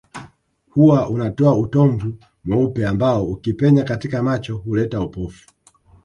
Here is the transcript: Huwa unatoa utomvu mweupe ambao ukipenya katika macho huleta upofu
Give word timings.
Huwa 0.69 1.09
unatoa 1.09 1.57
utomvu 1.57 2.13
mweupe 2.43 2.87
ambao 2.87 3.25
ukipenya 3.25 3.83
katika 3.83 4.23
macho 4.23 4.57
huleta 4.57 5.01
upofu 5.01 5.49